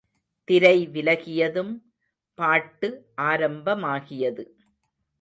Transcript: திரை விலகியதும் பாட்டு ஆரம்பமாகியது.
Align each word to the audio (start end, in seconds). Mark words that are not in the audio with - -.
திரை 0.47 0.87
விலகியதும் 0.87 1.73
பாட்டு 2.39 2.89
ஆரம்பமாகியது. 3.21 4.45